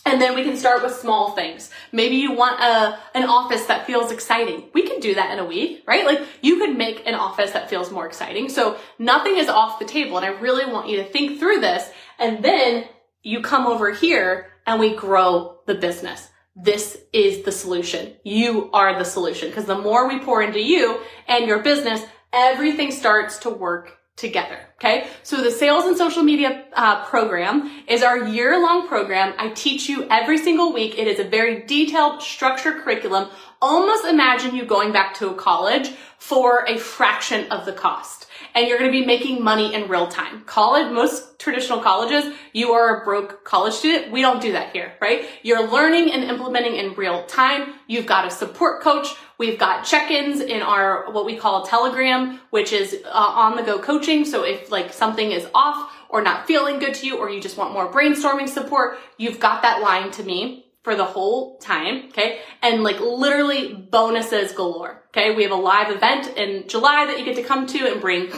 And 0.06 0.22
then 0.22 0.36
we 0.36 0.44
can 0.44 0.56
start 0.56 0.84
with 0.84 0.94
small 0.94 1.32
things. 1.32 1.68
Maybe 1.90 2.14
you 2.14 2.32
want 2.32 2.60
a, 2.60 2.96
an 3.16 3.24
office 3.24 3.66
that 3.66 3.86
feels 3.86 4.12
exciting. 4.12 4.70
We 4.72 4.86
can 4.86 5.00
do 5.00 5.16
that 5.16 5.32
in 5.32 5.40
a 5.40 5.44
week, 5.44 5.82
right? 5.84 6.06
Like 6.06 6.22
you 6.42 6.58
could 6.58 6.78
make 6.78 7.04
an 7.06 7.16
office 7.16 7.50
that 7.50 7.68
feels 7.68 7.90
more 7.90 8.06
exciting. 8.06 8.48
So 8.48 8.78
nothing 9.00 9.36
is 9.36 9.48
off 9.48 9.80
the 9.80 9.84
table. 9.84 10.16
And 10.16 10.24
I 10.24 10.28
really 10.38 10.64
want 10.72 10.88
you 10.88 10.98
to 10.98 11.04
think 11.04 11.40
through 11.40 11.60
this. 11.60 11.90
And 12.20 12.44
then 12.44 12.84
you 13.22 13.42
come 13.42 13.66
over 13.66 13.90
here 13.90 14.52
and 14.64 14.78
we 14.78 14.94
grow 14.94 15.58
the 15.66 15.74
business. 15.74 16.28
This 16.54 16.96
is 17.12 17.42
the 17.42 17.52
solution. 17.52 18.14
You 18.22 18.70
are 18.72 18.96
the 18.96 19.04
solution. 19.04 19.48
Because 19.48 19.66
the 19.66 19.76
more 19.76 20.06
we 20.06 20.20
pour 20.20 20.40
into 20.40 20.62
you 20.62 21.00
and 21.26 21.48
your 21.48 21.64
business, 21.64 22.00
everything 22.32 22.92
starts 22.92 23.38
to 23.38 23.50
work 23.50 23.98
together. 24.16 24.58
Okay. 24.78 25.08
So 25.22 25.42
the 25.42 25.50
sales 25.50 25.84
and 25.84 25.96
social 25.96 26.22
media 26.22 26.64
uh, 26.72 27.04
program 27.04 27.70
is 27.86 28.02
our 28.02 28.28
year 28.28 28.60
long 28.60 28.88
program. 28.88 29.34
I 29.38 29.50
teach 29.50 29.88
you 29.88 30.06
every 30.10 30.38
single 30.38 30.72
week. 30.72 30.98
It 30.98 31.06
is 31.06 31.18
a 31.18 31.24
very 31.24 31.62
detailed 31.62 32.22
structured 32.22 32.82
curriculum. 32.82 33.28
Almost 33.60 34.06
imagine 34.06 34.54
you 34.54 34.64
going 34.64 34.92
back 34.92 35.14
to 35.16 35.30
a 35.30 35.34
college 35.34 35.90
for 36.18 36.64
a 36.66 36.78
fraction 36.78 37.50
of 37.50 37.66
the 37.66 37.72
cost 37.72 38.26
and 38.56 38.66
you're 38.66 38.78
going 38.78 38.90
to 38.90 38.98
be 38.98 39.04
making 39.04 39.44
money 39.44 39.74
in 39.74 39.86
real 39.86 40.08
time. 40.08 40.42
College, 40.44 40.90
most 40.90 41.38
traditional 41.38 41.80
colleges, 41.80 42.34
you 42.54 42.72
are 42.72 43.02
a 43.02 43.04
broke 43.04 43.44
college 43.44 43.74
student. 43.74 44.10
We 44.10 44.22
don't 44.22 44.40
do 44.40 44.52
that 44.52 44.72
here, 44.72 44.94
right? 45.00 45.28
You're 45.42 45.70
learning 45.70 46.10
and 46.10 46.24
implementing 46.24 46.74
in 46.74 46.94
real 46.94 47.26
time. 47.26 47.74
You've 47.86 48.06
got 48.06 48.26
a 48.26 48.30
support 48.30 48.82
coach. 48.82 49.08
We've 49.36 49.58
got 49.58 49.84
check-ins 49.84 50.40
in 50.40 50.62
our, 50.62 51.12
what 51.12 51.26
we 51.26 51.36
call 51.36 51.66
telegram, 51.66 52.40
which 52.48 52.72
is 52.72 52.96
uh, 53.04 53.08
on 53.10 53.56
the 53.56 53.62
go 53.62 53.78
coaching. 53.78 54.24
So 54.24 54.42
if 54.42 54.70
like 54.70 54.90
something 54.92 55.30
is 55.30 55.46
off 55.54 55.92
or 56.08 56.22
not 56.22 56.46
feeling 56.46 56.78
good 56.78 56.94
to 56.94 57.06
you, 57.06 57.18
or 57.18 57.28
you 57.28 57.42
just 57.42 57.58
want 57.58 57.74
more 57.74 57.92
brainstorming 57.92 58.48
support, 58.48 58.98
you've 59.18 59.38
got 59.38 59.60
that 59.62 59.82
line 59.82 60.10
to 60.12 60.22
me 60.22 60.66
for 60.82 60.94
the 60.94 61.04
whole 61.04 61.58
time, 61.58 62.04
okay? 62.10 62.38
And 62.62 62.84
like 62.84 63.00
literally 63.00 63.74
bonuses 63.74 64.52
galore, 64.52 65.02
okay? 65.16 65.34
We 65.34 65.42
have 65.44 65.52
a 65.52 65.56
live 65.56 65.90
event 65.90 66.36
in 66.36 66.68
July 66.68 67.06
that 67.06 67.18
you 67.18 67.24
get 67.24 67.36
to 67.36 67.42
come 67.42 67.66
to 67.68 67.90
and 67.90 68.00
bring 68.00 68.30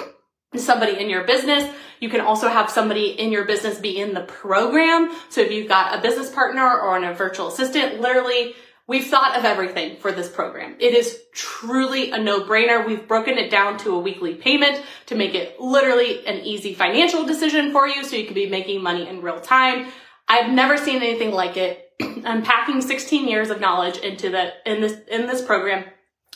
somebody 0.57 0.99
in 0.99 1.11
your 1.11 1.25
business. 1.25 1.69
You 2.01 2.09
can 2.09 2.21
also 2.21 2.49
have 2.49 2.71
somebody 2.71 3.09
in 3.11 3.33
your 3.33 3.45
business 3.45 3.79
be 3.79 3.99
in 3.99 4.15
the 4.15 4.23
program. 4.23 5.11
So 5.31 5.41
if 5.41 5.51
you've 5.51 5.69
got 5.69 5.99
a 5.99 6.03
business 6.03 6.31
partner 6.31 6.63
or 6.63 7.03
a 7.03 7.15
virtual 7.15 7.49
assistant, 7.49 8.01
literally 8.01 8.55
We've 8.89 9.07
thought 9.07 9.37
of 9.37 9.45
everything 9.45 9.99
for 9.99 10.13
this 10.13 10.31
program. 10.31 10.75
It 10.81 10.95
is 10.95 11.21
truly 11.35 12.11
a 12.11 12.17
no-brainer. 12.17 12.87
We've 12.87 13.07
broken 13.07 13.37
it 13.37 13.51
down 13.51 13.77
to 13.81 13.95
a 13.95 13.99
weekly 13.99 14.33
payment 14.35 14.83
to 15.07 15.15
make 15.15 15.35
it 15.35 15.61
literally 15.61 16.27
an 16.27 16.39
easy 16.39 16.73
financial 16.73 17.27
decision 17.27 17.71
for 17.71 17.87
you 17.87 18.03
so 18.03 18.17
you 18.17 18.25
can 18.25 18.33
be 18.33 18.49
making 18.49 18.83
money 18.83 19.07
in 19.07 19.21
real 19.21 19.43
time. 19.43 19.89
I've 20.27 20.51
never 20.51 20.79
seen 20.79 21.03
anything 21.03 21.33
like 21.33 21.59
it. 21.59 21.93
I'm 22.25 22.43
packing 22.43 22.81
16 22.81 23.29
years 23.29 23.51
of 23.51 23.61
knowledge 23.61 23.99
into 23.99 24.31
the 24.31 24.53
in 24.65 24.81
this 24.81 24.97
in 25.11 25.27
this 25.27 25.43
program, 25.43 25.85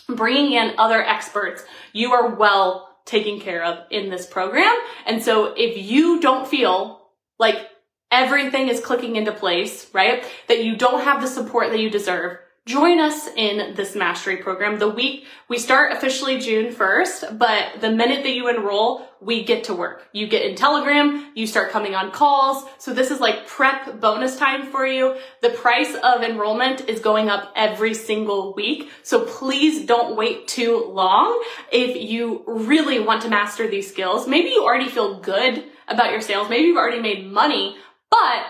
bringing 0.09 0.52
in 0.52 0.75
other 0.78 1.02
experts. 1.02 1.64
You 1.92 2.12
are 2.12 2.35
well 2.35 2.88
taken 3.04 3.40
care 3.40 3.64
of 3.64 3.85
in 3.90 4.11
this 4.11 4.26
program. 4.26 4.75
And 5.06 5.23
so 5.23 5.54
if 5.56 5.76
you 5.76 6.21
don't 6.21 6.47
feel 6.47 7.00
like 7.38 7.68
everything 8.11 8.68
is 8.68 8.80
clicking 8.80 9.16
into 9.16 9.32
place, 9.32 9.92
right? 9.92 10.25
That 10.49 10.64
you 10.64 10.76
don't 10.76 11.02
have 11.02 11.21
the 11.21 11.26
support 11.26 11.71
that 11.71 11.80
you 11.80 11.90
deserve, 11.90 12.38
join 12.66 13.00
us 13.00 13.26
in 13.37 13.75
this 13.75 13.97
mastery 13.97 14.37
program. 14.37 14.78
The 14.78 14.88
week 14.88 15.25
we 15.49 15.59
start 15.59 15.92
officially 15.92 16.38
June 16.38 16.73
1st, 16.73 17.37
but 17.37 17.81
the 17.81 17.90
minute 17.90 18.23
that 18.23 18.33
you 18.33 18.49
enroll, 18.49 19.04
we 19.21 19.45
get 19.45 19.64
to 19.64 19.75
work. 19.75 20.09
You 20.12 20.28
get 20.28 20.45
in 20.45 20.54
Telegram, 20.54 21.33
you 21.35 21.47
start 21.47 21.71
coming 21.71 21.95
on 21.95 22.12
calls. 22.12 22.64
So 22.78 22.95
this 22.95 23.11
is 23.11 23.19
like 23.19 23.49
prep 23.49 24.00
bonus 24.00 24.37
time 24.37 24.71
for 24.71 24.87
you. 24.87 25.16
The 25.42 25.50
price 25.50 25.95
of 26.04 26.23
enrollment 26.23 26.88
is 26.88 27.00
going 27.00 27.28
up 27.28 27.52
every 27.57 27.95
single 27.95 28.54
week. 28.54 28.90
So 29.02 29.25
please 29.25 29.85
don't 29.85 30.16
wait 30.16 30.47
too 30.47 30.85
long. 30.88 31.42
If 31.73 31.97
you 31.97 32.45
really 32.47 33.00
want 33.00 33.23
to 33.23 33.28
master 33.28 33.66
these 33.66 33.88
skills, 33.88 34.28
maybe 34.28 34.50
you 34.50 34.62
already 34.62 34.88
feel 34.88 35.19
good 35.19 35.64
about 35.88 36.12
your 36.12 36.21
sales. 36.21 36.49
Maybe 36.49 36.69
you've 36.69 36.76
already 36.76 37.00
made 37.00 37.26
money, 37.26 37.76
but 38.09 38.47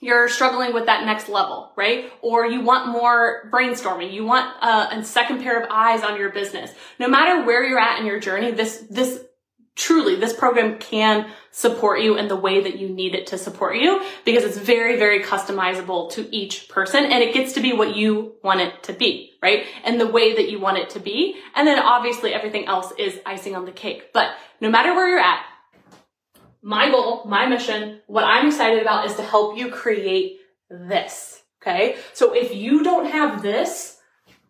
you're 0.00 0.28
struggling 0.28 0.74
with 0.74 0.86
that 0.86 1.06
next 1.06 1.28
level, 1.28 1.72
right? 1.76 2.12
Or 2.20 2.46
you 2.46 2.60
want 2.60 2.88
more 2.88 3.48
brainstorming. 3.50 4.12
You 4.12 4.24
want 4.24 4.54
uh, 4.60 4.88
a 4.92 5.02
second 5.02 5.42
pair 5.42 5.60
of 5.60 5.68
eyes 5.70 6.02
on 6.02 6.18
your 6.18 6.30
business. 6.30 6.70
No 6.98 7.08
matter 7.08 7.44
where 7.44 7.64
you're 7.64 7.78
at 7.78 8.00
in 8.00 8.06
your 8.06 8.20
journey, 8.20 8.50
this, 8.50 8.84
this 8.90 9.24
truly, 9.76 10.16
this 10.16 10.32
program 10.32 10.78
can 10.78 11.30
support 11.50 12.00
you 12.00 12.16
in 12.16 12.28
the 12.28 12.36
way 12.36 12.62
that 12.62 12.78
you 12.78 12.88
need 12.88 13.14
it 13.14 13.28
to 13.28 13.38
support 13.38 13.76
you 13.76 14.04
because 14.24 14.44
it's 14.44 14.58
very, 14.58 14.96
very 14.98 15.22
customizable 15.22 16.10
to 16.12 16.34
each 16.34 16.68
person 16.68 17.04
and 17.04 17.22
it 17.22 17.32
gets 17.32 17.54
to 17.54 17.60
be 17.60 17.72
what 17.72 17.96
you 17.96 18.34
want 18.42 18.60
it 18.60 18.82
to 18.82 18.92
be, 18.92 19.32
right? 19.42 19.64
And 19.84 20.00
the 20.00 20.06
way 20.06 20.34
that 20.36 20.50
you 20.50 20.60
want 20.60 20.78
it 20.78 20.90
to 20.90 21.00
be. 21.00 21.36
And 21.56 21.66
then 21.66 21.78
obviously 21.78 22.34
everything 22.34 22.66
else 22.66 22.92
is 22.98 23.18
icing 23.24 23.56
on 23.56 23.64
the 23.64 23.72
cake. 23.72 24.12
But 24.12 24.34
no 24.60 24.70
matter 24.70 24.94
where 24.94 25.08
you're 25.08 25.18
at, 25.18 25.44
my 26.64 26.90
goal, 26.90 27.24
my 27.26 27.46
mission, 27.46 28.00
what 28.06 28.24
I'm 28.24 28.46
excited 28.46 28.80
about 28.80 29.06
is 29.06 29.14
to 29.16 29.22
help 29.22 29.58
you 29.58 29.70
create 29.70 30.40
this. 30.70 31.42
Okay. 31.62 31.96
So 32.14 32.34
if 32.34 32.54
you 32.54 32.82
don't 32.82 33.06
have 33.06 33.42
this, 33.42 33.98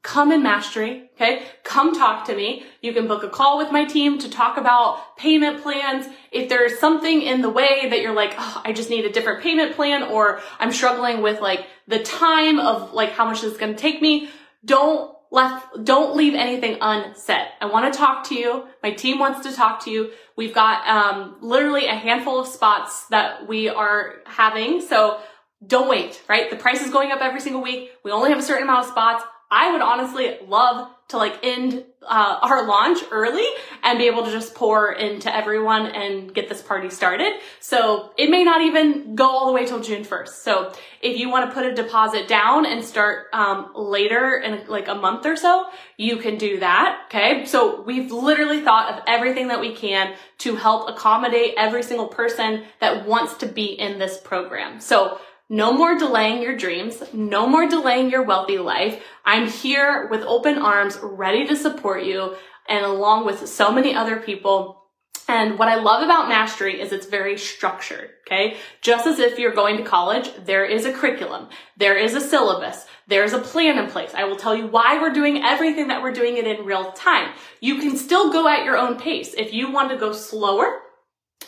come 0.02 0.30
in 0.30 0.42
mastery. 0.42 1.10
Okay. 1.14 1.42
Come 1.64 1.92
talk 1.92 2.24
to 2.26 2.36
me. 2.36 2.64
You 2.82 2.92
can 2.92 3.08
book 3.08 3.24
a 3.24 3.28
call 3.28 3.58
with 3.58 3.72
my 3.72 3.84
team 3.84 4.18
to 4.20 4.30
talk 4.30 4.56
about 4.56 5.16
payment 5.16 5.62
plans. 5.62 6.06
If 6.30 6.48
there's 6.48 6.78
something 6.78 7.20
in 7.20 7.42
the 7.42 7.50
way 7.50 7.88
that 7.90 8.00
you're 8.00 8.14
like, 8.14 8.34
oh, 8.38 8.62
I 8.64 8.72
just 8.72 8.90
need 8.90 9.04
a 9.04 9.12
different 9.12 9.42
payment 9.42 9.74
plan 9.74 10.04
or 10.04 10.40
I'm 10.60 10.70
struggling 10.70 11.20
with 11.20 11.40
like 11.40 11.66
the 11.88 12.00
time 12.00 12.60
of 12.60 12.92
like 12.92 13.10
how 13.10 13.24
much 13.24 13.40
this 13.42 13.52
is 13.52 13.58
going 13.58 13.74
to 13.74 13.78
take 13.78 14.00
me, 14.00 14.28
don't 14.64 15.13
left, 15.34 15.84
don't 15.84 16.16
leave 16.16 16.34
anything 16.34 16.78
unsaid. 16.80 17.48
I 17.60 17.66
want 17.66 17.92
to 17.92 17.98
talk 17.98 18.28
to 18.28 18.34
you. 18.34 18.66
My 18.82 18.92
team 18.92 19.18
wants 19.18 19.46
to 19.46 19.54
talk 19.54 19.84
to 19.84 19.90
you. 19.90 20.12
We've 20.36 20.54
got 20.54 20.86
um, 20.86 21.36
literally 21.42 21.86
a 21.86 21.94
handful 21.94 22.40
of 22.40 22.46
spots 22.46 23.06
that 23.08 23.46
we 23.48 23.68
are 23.68 24.22
having. 24.26 24.80
So 24.80 25.20
don't 25.66 25.88
wait, 25.88 26.22
right? 26.28 26.48
The 26.50 26.56
price 26.56 26.82
is 26.82 26.90
going 26.90 27.10
up 27.10 27.20
every 27.20 27.40
single 27.40 27.62
week. 27.62 27.90
We 28.04 28.12
only 28.12 28.30
have 28.30 28.38
a 28.38 28.42
certain 28.42 28.62
amount 28.62 28.86
of 28.86 28.92
spots. 28.92 29.24
I 29.50 29.72
would 29.72 29.82
honestly 29.82 30.38
love 30.46 30.90
to 31.08 31.18
like 31.18 31.38
end 31.42 31.84
uh, 32.02 32.38
our 32.42 32.66
launch 32.66 32.98
early 33.10 33.44
and 33.82 33.98
be 33.98 34.06
able 34.06 34.24
to 34.24 34.30
just 34.30 34.54
pour 34.54 34.92
into 34.92 35.34
everyone 35.34 35.86
and 35.86 36.34
get 36.34 36.48
this 36.48 36.62
party 36.62 36.88
started. 36.90 37.32
So 37.60 38.12
it 38.16 38.30
may 38.30 38.44
not 38.44 38.62
even 38.62 39.14
go 39.14 39.28
all 39.28 39.46
the 39.46 39.52
way 39.52 39.66
till 39.66 39.80
June 39.80 40.04
1st. 40.04 40.28
So 40.28 40.72
if 41.02 41.18
you 41.18 41.28
want 41.28 41.48
to 41.48 41.54
put 41.54 41.66
a 41.66 41.74
deposit 41.74 42.26
down 42.26 42.66
and 42.66 42.84
start 42.84 43.26
um, 43.32 43.72
later 43.74 44.36
in 44.38 44.66
like 44.66 44.88
a 44.88 44.94
month 44.94 45.26
or 45.26 45.36
so, 45.36 45.66
you 45.96 46.16
can 46.16 46.38
do 46.38 46.60
that. 46.60 47.02
Okay. 47.06 47.44
So 47.44 47.82
we've 47.82 48.10
literally 48.10 48.62
thought 48.62 48.94
of 48.94 49.04
everything 49.06 49.48
that 49.48 49.60
we 49.60 49.74
can 49.74 50.14
to 50.38 50.56
help 50.56 50.88
accommodate 50.88 51.54
every 51.56 51.82
single 51.82 52.08
person 52.08 52.64
that 52.80 53.06
wants 53.06 53.34
to 53.38 53.46
be 53.46 53.66
in 53.66 53.98
this 53.98 54.18
program. 54.18 54.80
So 54.80 55.18
no 55.50 55.72
more 55.72 55.96
delaying 55.98 56.42
your 56.42 56.56
dreams. 56.56 57.02
No 57.12 57.46
more 57.46 57.68
delaying 57.68 58.10
your 58.10 58.22
wealthy 58.22 58.58
life. 58.58 59.02
I'm 59.24 59.48
here 59.48 60.08
with 60.10 60.22
open 60.22 60.58
arms, 60.58 60.98
ready 61.02 61.46
to 61.46 61.56
support 61.56 62.04
you 62.04 62.36
and 62.68 62.84
along 62.84 63.26
with 63.26 63.48
so 63.48 63.72
many 63.72 63.94
other 63.94 64.16
people. 64.16 64.82
And 65.26 65.58
what 65.58 65.68
I 65.68 65.76
love 65.76 66.02
about 66.02 66.28
Mastery 66.28 66.80
is 66.80 66.92
it's 66.92 67.06
very 67.06 67.38
structured, 67.38 68.10
okay? 68.26 68.58
Just 68.82 69.06
as 69.06 69.18
if 69.18 69.38
you're 69.38 69.54
going 69.54 69.78
to 69.78 69.82
college, 69.82 70.30
there 70.44 70.66
is 70.66 70.84
a 70.84 70.92
curriculum, 70.92 71.48
there 71.78 71.96
is 71.96 72.14
a 72.14 72.20
syllabus, 72.20 72.84
there's 73.08 73.32
a 73.32 73.38
plan 73.38 73.78
in 73.78 73.90
place. 73.90 74.12
I 74.14 74.24
will 74.24 74.36
tell 74.36 74.54
you 74.54 74.66
why 74.66 75.00
we're 75.00 75.14
doing 75.14 75.42
everything 75.42 75.88
that 75.88 76.02
we're 76.02 76.12
doing 76.12 76.36
it 76.36 76.46
in 76.46 76.66
real 76.66 76.92
time. 76.92 77.32
You 77.60 77.78
can 77.78 77.96
still 77.96 78.30
go 78.32 78.46
at 78.46 78.64
your 78.64 78.76
own 78.76 78.98
pace. 78.98 79.32
If 79.32 79.54
you 79.54 79.72
want 79.72 79.90
to 79.90 79.96
go 79.96 80.12
slower, 80.12 80.80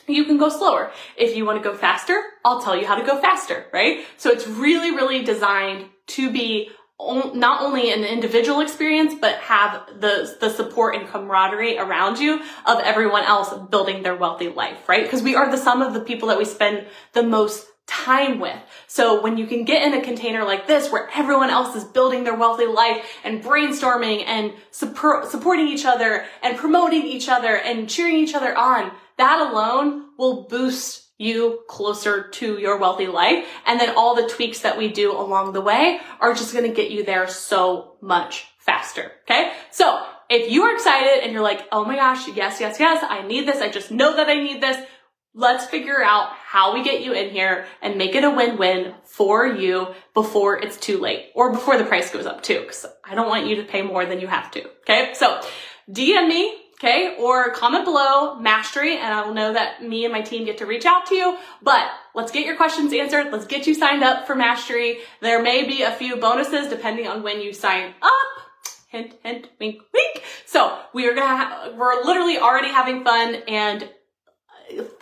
you 0.06 0.24
can 0.24 0.38
go 0.38 0.48
slower. 0.48 0.90
If 1.16 1.36
you 1.36 1.44
want 1.44 1.62
to 1.62 1.68
go 1.68 1.76
faster, 1.76 2.22
I'll 2.44 2.62
tell 2.62 2.76
you 2.76 2.86
how 2.86 2.94
to 2.94 3.04
go 3.04 3.20
faster, 3.20 3.66
right? 3.72 4.04
So 4.16 4.30
it's 4.30 4.46
really, 4.46 4.92
really 4.92 5.22
designed 5.22 5.86
to 6.08 6.32
be 6.32 6.70
not 6.98 7.62
only 7.62 7.92
an 7.92 8.04
individual 8.04 8.60
experience, 8.60 9.14
but 9.20 9.36
have 9.36 9.86
the, 10.00 10.36
the 10.40 10.48
support 10.48 10.96
and 10.96 11.06
camaraderie 11.08 11.78
around 11.78 12.18
you 12.18 12.40
of 12.64 12.80
everyone 12.80 13.24
else 13.24 13.52
building 13.70 14.02
their 14.02 14.16
wealthy 14.16 14.48
life, 14.48 14.88
right? 14.88 15.04
Because 15.04 15.22
we 15.22 15.34
are 15.34 15.50
the 15.50 15.58
sum 15.58 15.82
of 15.82 15.92
the 15.92 16.00
people 16.00 16.28
that 16.28 16.38
we 16.38 16.44
spend 16.44 16.86
the 17.12 17.22
most 17.22 17.66
time 17.86 18.40
with. 18.40 18.58
So 18.88 19.22
when 19.22 19.36
you 19.36 19.46
can 19.46 19.64
get 19.64 19.82
in 19.82 19.94
a 19.94 20.02
container 20.02 20.44
like 20.44 20.66
this 20.66 20.90
where 20.90 21.08
everyone 21.14 21.50
else 21.50 21.76
is 21.76 21.84
building 21.84 22.24
their 22.24 22.34
wealthy 22.34 22.66
life 22.66 23.06
and 23.22 23.42
brainstorming 23.42 24.24
and 24.26 24.52
support, 24.70 25.30
supporting 25.30 25.68
each 25.68 25.84
other 25.84 26.24
and 26.42 26.56
promoting 26.56 27.06
each 27.06 27.28
other 27.28 27.56
and 27.56 27.88
cheering 27.88 28.16
each 28.16 28.34
other 28.34 28.56
on, 28.56 28.90
that 29.18 29.50
alone 29.50 30.06
will 30.18 30.42
boost 30.44 31.05
you 31.18 31.60
closer 31.68 32.28
to 32.28 32.58
your 32.58 32.78
wealthy 32.78 33.06
life. 33.06 33.46
And 33.66 33.80
then 33.80 33.94
all 33.96 34.14
the 34.14 34.28
tweaks 34.28 34.60
that 34.60 34.76
we 34.76 34.88
do 34.88 35.12
along 35.12 35.52
the 35.52 35.60
way 35.60 36.00
are 36.20 36.34
just 36.34 36.52
going 36.52 36.68
to 36.68 36.74
get 36.74 36.90
you 36.90 37.04
there 37.04 37.28
so 37.28 37.96
much 38.00 38.46
faster. 38.58 39.12
Okay. 39.22 39.52
So 39.70 40.04
if 40.28 40.50
you 40.50 40.64
are 40.64 40.74
excited 40.74 41.22
and 41.22 41.32
you're 41.32 41.42
like, 41.42 41.66
Oh 41.72 41.84
my 41.84 41.96
gosh, 41.96 42.28
yes, 42.28 42.60
yes, 42.60 42.78
yes, 42.78 43.04
I 43.08 43.26
need 43.26 43.46
this. 43.46 43.62
I 43.62 43.68
just 43.68 43.90
know 43.90 44.16
that 44.16 44.28
I 44.28 44.34
need 44.34 44.60
this. 44.60 44.76
Let's 45.34 45.66
figure 45.66 46.02
out 46.02 46.30
how 46.30 46.72
we 46.72 46.82
get 46.82 47.02
you 47.02 47.12
in 47.12 47.30
here 47.30 47.66
and 47.82 47.98
make 47.98 48.14
it 48.14 48.24
a 48.24 48.30
win-win 48.30 48.94
for 49.04 49.46
you 49.46 49.88
before 50.14 50.58
it's 50.58 50.78
too 50.78 50.98
late 50.98 51.26
or 51.34 51.52
before 51.52 51.76
the 51.76 51.84
price 51.84 52.10
goes 52.10 52.24
up 52.24 52.42
too. 52.42 52.64
Cause 52.66 52.86
I 53.04 53.14
don't 53.14 53.28
want 53.28 53.46
you 53.46 53.56
to 53.56 53.64
pay 53.64 53.82
more 53.82 54.06
than 54.06 54.20
you 54.20 54.26
have 54.26 54.50
to. 54.52 54.66
Okay. 54.80 55.12
So 55.14 55.40
DM 55.90 56.28
me 56.28 56.54
Okay, 56.78 57.16
or 57.18 57.52
comment 57.52 57.86
below 57.86 58.38
mastery 58.38 58.98
and 58.98 59.14
I 59.14 59.24
will 59.24 59.32
know 59.32 59.54
that 59.54 59.82
me 59.82 60.04
and 60.04 60.12
my 60.12 60.20
team 60.20 60.44
get 60.44 60.58
to 60.58 60.66
reach 60.66 60.84
out 60.84 61.06
to 61.06 61.14
you. 61.14 61.38
But 61.62 61.88
let's 62.14 62.30
get 62.30 62.44
your 62.44 62.56
questions 62.56 62.92
answered. 62.92 63.32
Let's 63.32 63.46
get 63.46 63.66
you 63.66 63.72
signed 63.72 64.04
up 64.04 64.26
for 64.26 64.34
mastery. 64.34 64.98
There 65.22 65.42
may 65.42 65.64
be 65.64 65.82
a 65.82 65.92
few 65.92 66.16
bonuses 66.16 66.68
depending 66.68 67.06
on 67.06 67.22
when 67.22 67.40
you 67.40 67.54
sign 67.54 67.94
up. 68.02 68.12
Hint, 68.88 69.14
hint, 69.22 69.48
wink, 69.58 69.80
wink. 69.94 70.22
So 70.44 70.78
we 70.92 71.08
are 71.08 71.14
gonna, 71.14 71.44
ha- 71.44 71.70
we're 71.74 72.04
literally 72.04 72.36
already 72.38 72.68
having 72.68 73.04
fun 73.04 73.36
and 73.48 73.88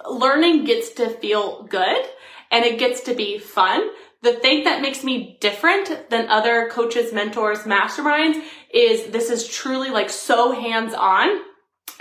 learning 0.08 0.64
gets 0.66 0.90
to 0.90 1.10
feel 1.10 1.64
good 1.64 2.04
and 2.52 2.64
it 2.64 2.78
gets 2.78 3.00
to 3.02 3.14
be 3.14 3.38
fun. 3.38 3.90
The 4.22 4.34
thing 4.34 4.62
that 4.62 4.80
makes 4.80 5.02
me 5.02 5.38
different 5.40 6.08
than 6.08 6.28
other 6.28 6.68
coaches, 6.70 7.12
mentors, 7.12 7.60
masterminds 7.64 8.40
is 8.72 9.08
this 9.08 9.28
is 9.28 9.48
truly 9.48 9.90
like 9.90 10.08
so 10.08 10.52
hands 10.52 10.94
on 10.94 11.40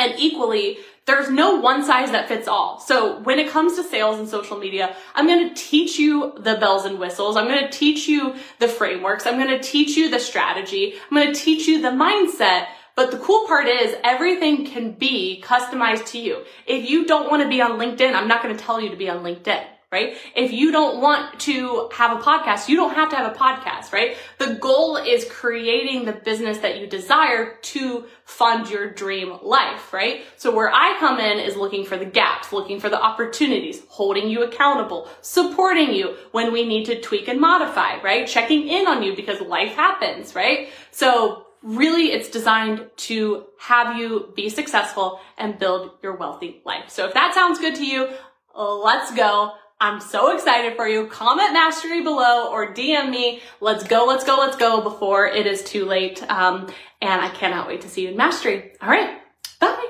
and 0.03 0.19
equally, 0.19 0.77
there's 1.05 1.29
no 1.29 1.55
one 1.55 1.83
size 1.83 2.11
that 2.11 2.27
fits 2.27 2.47
all. 2.47 2.79
So 2.79 3.19
when 3.21 3.39
it 3.39 3.49
comes 3.49 3.75
to 3.75 3.83
sales 3.83 4.19
and 4.19 4.27
social 4.27 4.57
media, 4.57 4.95
I'm 5.15 5.27
going 5.27 5.49
to 5.49 5.55
teach 5.55 5.99
you 5.99 6.33
the 6.37 6.55
bells 6.55 6.85
and 6.85 6.99
whistles. 6.99 7.35
I'm 7.35 7.47
going 7.47 7.63
to 7.63 7.69
teach 7.69 8.07
you 8.07 8.35
the 8.59 8.67
frameworks. 8.67 9.25
I'm 9.25 9.35
going 9.35 9.49
to 9.49 9.59
teach 9.59 9.97
you 9.97 10.09
the 10.09 10.19
strategy. 10.19 10.95
I'm 11.09 11.17
going 11.17 11.33
to 11.33 11.39
teach 11.39 11.67
you 11.67 11.81
the 11.81 11.89
mindset. 11.89 12.67
But 12.95 13.11
the 13.11 13.17
cool 13.17 13.47
part 13.47 13.67
is 13.67 13.95
everything 14.03 14.65
can 14.65 14.91
be 14.91 15.43
customized 15.43 16.05
to 16.11 16.19
you. 16.19 16.43
If 16.67 16.89
you 16.89 17.05
don't 17.05 17.29
want 17.29 17.43
to 17.43 17.49
be 17.49 17.61
on 17.61 17.79
LinkedIn, 17.79 18.13
I'm 18.13 18.27
not 18.27 18.43
going 18.43 18.55
to 18.55 18.63
tell 18.63 18.79
you 18.79 18.89
to 18.89 18.95
be 18.95 19.09
on 19.09 19.23
LinkedIn 19.23 19.63
right? 19.93 20.17
If 20.35 20.51
you 20.51 20.71
don't 20.71 20.99
want 20.99 21.39
to 21.41 21.89
have 21.93 22.19
a 22.19 22.21
podcast, 22.21 22.67
you 22.67 22.75
don't 22.75 22.95
have 22.95 23.09
to 23.11 23.15
have 23.15 23.31
a 23.31 23.37
podcast, 23.37 23.93
right? 23.93 24.17
The 24.39 24.55
goal 24.55 24.97
is 24.97 25.25
creating 25.29 26.03
the 26.03 26.11
business 26.11 26.57
that 26.57 26.79
you 26.79 26.87
desire 26.87 27.55
to 27.61 28.05
fund 28.25 28.69
your 28.69 28.89
dream 28.89 29.37
life, 29.43 29.93
right? 29.93 30.23
So 30.37 30.53
where 30.53 30.71
I 30.73 30.97
come 30.99 31.19
in 31.19 31.39
is 31.39 31.55
looking 31.55 31.85
for 31.85 31.97
the 31.97 32.05
gaps, 32.05 32.51
looking 32.51 32.79
for 32.79 32.89
the 32.89 33.01
opportunities, 33.01 33.83
holding 33.87 34.29
you 34.29 34.43
accountable, 34.43 35.07
supporting 35.21 35.93
you 35.93 36.15
when 36.31 36.51
we 36.51 36.67
need 36.67 36.85
to 36.87 36.99
tweak 36.99 37.27
and 37.27 37.39
modify, 37.39 38.01
right? 38.01 38.27
Checking 38.27 38.67
in 38.67 38.87
on 38.87 39.03
you 39.03 39.15
because 39.15 39.39
life 39.41 39.75
happens, 39.75 40.33
right? 40.33 40.69
So 40.91 41.45
really 41.61 42.11
it's 42.11 42.29
designed 42.29 42.89
to 42.97 43.45
have 43.59 43.97
you 43.97 44.33
be 44.35 44.49
successful 44.49 45.19
and 45.37 45.59
build 45.59 45.91
your 46.01 46.15
wealthy 46.17 46.61
life. 46.65 46.89
So 46.89 47.05
if 47.05 47.13
that 47.13 47.33
sounds 47.33 47.59
good 47.59 47.75
to 47.75 47.85
you, 47.85 48.09
let's 48.55 49.13
go. 49.15 49.53
I'm 49.79 49.99
so 49.99 50.33
excited 50.33 50.75
for 50.75 50.87
you. 50.87 51.07
Comment 51.07 51.51
mastery 51.53 52.01
below 52.01 52.49
or 52.51 52.73
DM 52.73 53.09
me. 53.09 53.41
Let's 53.59 53.83
go, 53.83 54.05
let's 54.05 54.23
go, 54.23 54.37
let's 54.37 54.55
go 54.55 54.81
before 54.81 55.27
it 55.27 55.45
is 55.45 55.63
too 55.63 55.85
late. 55.85 56.23
Um, 56.29 56.71
and 57.01 57.21
I 57.21 57.29
cannot 57.29 57.67
wait 57.67 57.81
to 57.81 57.89
see 57.89 58.03
you 58.03 58.09
in 58.09 58.17
mastery. 58.17 58.71
All 58.81 58.89
right. 58.89 59.19
Bye. 59.59 59.89